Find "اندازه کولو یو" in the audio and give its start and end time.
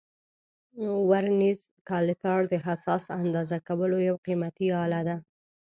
3.21-4.15